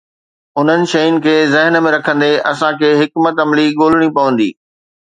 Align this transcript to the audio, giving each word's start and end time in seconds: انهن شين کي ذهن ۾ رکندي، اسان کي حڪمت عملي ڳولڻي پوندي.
انهن 0.61 0.85
شين 0.93 1.19
کي 1.25 1.35
ذهن 1.53 1.79
۾ 1.89 1.93
رکندي، 1.97 2.33
اسان 2.51 2.73
کي 2.81 2.89
حڪمت 3.01 3.35
عملي 3.45 3.67
ڳولڻي 3.79 4.09
پوندي. 4.15 4.51